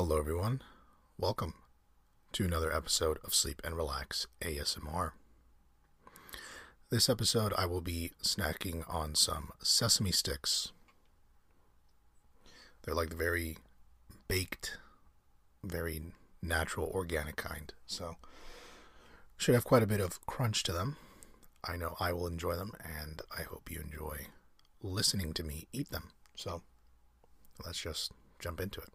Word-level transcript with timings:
Hello, 0.00 0.16
everyone. 0.16 0.62
Welcome 1.18 1.54
to 2.30 2.44
another 2.44 2.72
episode 2.72 3.18
of 3.24 3.34
Sleep 3.34 3.60
and 3.64 3.76
Relax 3.76 4.28
ASMR. 4.40 5.10
This 6.88 7.08
episode, 7.08 7.52
I 7.58 7.66
will 7.66 7.80
be 7.80 8.12
snacking 8.22 8.84
on 8.88 9.16
some 9.16 9.50
sesame 9.60 10.12
sticks. 10.12 10.70
They're 12.82 12.94
like 12.94 13.08
the 13.08 13.16
very 13.16 13.58
baked, 14.28 14.78
very 15.64 16.00
natural, 16.40 16.92
organic 16.94 17.34
kind. 17.34 17.74
So, 17.84 18.18
should 19.36 19.56
have 19.56 19.64
quite 19.64 19.82
a 19.82 19.88
bit 19.88 20.00
of 20.00 20.24
crunch 20.26 20.62
to 20.62 20.72
them. 20.72 20.96
I 21.64 21.76
know 21.76 21.96
I 21.98 22.12
will 22.12 22.28
enjoy 22.28 22.54
them, 22.54 22.70
and 22.84 23.20
I 23.36 23.42
hope 23.42 23.68
you 23.68 23.80
enjoy 23.80 24.28
listening 24.80 25.32
to 25.34 25.42
me 25.42 25.66
eat 25.72 25.90
them. 25.90 26.10
So, 26.36 26.62
let's 27.66 27.80
just 27.80 28.12
jump 28.38 28.60
into 28.60 28.80
it. 28.80 28.90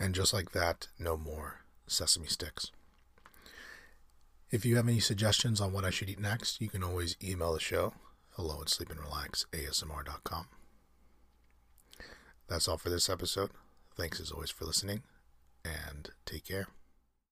And 0.00 0.14
just 0.14 0.32
like 0.32 0.52
that, 0.52 0.88
no 0.98 1.16
more 1.16 1.60
sesame 1.86 2.26
sticks. 2.26 2.72
If 4.50 4.64
you 4.64 4.76
have 4.76 4.88
any 4.88 4.98
suggestions 4.98 5.60
on 5.60 5.72
what 5.72 5.84
I 5.84 5.90
should 5.90 6.08
eat 6.08 6.18
next, 6.18 6.60
you 6.60 6.68
can 6.68 6.82
always 6.82 7.16
email 7.22 7.52
the 7.52 7.60
show 7.60 7.92
hello 8.40 8.62
at 8.62 8.68
sleepandrelaxasmr.com. 8.68 10.46
That's 12.48 12.68
all 12.68 12.78
for 12.78 12.88
this 12.88 13.10
episode. 13.10 13.50
Thanks 13.96 14.18
as 14.18 14.30
always 14.30 14.50
for 14.50 14.64
listening, 14.64 15.02
and 15.62 16.08
take 16.24 16.46
care. 16.46 16.68